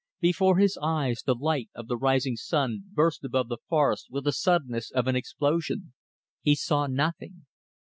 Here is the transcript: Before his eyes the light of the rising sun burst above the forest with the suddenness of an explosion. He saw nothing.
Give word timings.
Before 0.19 0.57
his 0.57 0.79
eyes 0.81 1.21
the 1.23 1.35
light 1.35 1.69
of 1.75 1.87
the 1.87 1.95
rising 1.95 2.35
sun 2.35 2.85
burst 2.91 3.23
above 3.23 3.49
the 3.49 3.59
forest 3.69 4.07
with 4.09 4.23
the 4.23 4.31
suddenness 4.33 4.89
of 4.89 5.05
an 5.05 5.15
explosion. 5.15 5.93
He 6.41 6.55
saw 6.55 6.87
nothing. 6.87 7.45